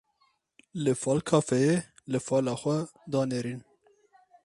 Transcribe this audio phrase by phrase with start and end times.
[0.83, 1.75] Li Fal kafeyê
[2.11, 2.77] li fala xwe
[3.11, 3.61] da nêrîn.